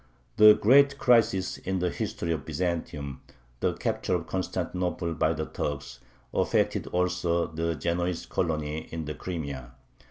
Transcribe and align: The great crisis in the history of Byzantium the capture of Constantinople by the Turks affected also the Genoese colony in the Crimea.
The 0.37 0.55
great 0.55 0.97
crisis 0.97 1.59
in 1.59 1.77
the 1.77 1.91
history 1.91 2.31
of 2.31 2.43
Byzantium 2.43 3.21
the 3.59 3.73
capture 3.75 4.15
of 4.15 4.25
Constantinople 4.25 5.13
by 5.13 5.33
the 5.33 5.45
Turks 5.45 5.99
affected 6.33 6.87
also 6.87 7.45
the 7.45 7.75
Genoese 7.75 8.25
colony 8.25 8.87
in 8.91 9.05
the 9.05 9.13
Crimea. 9.13 9.73